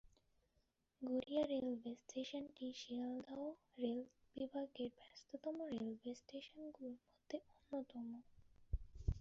Garia 1.01 1.43
railway 1.45 1.91
স্টেশনটি 1.95 2.67
Sealdah 2.77 3.39
rail 3.77 4.01
বিভাগের 4.35 4.89
ব্যস্ততম 4.97 5.55
রেলওয়ে 5.71 6.11
স্টেশনগুলির 6.21 6.97
মধ্যে 7.03 7.37
অন্যতম। 7.71 8.07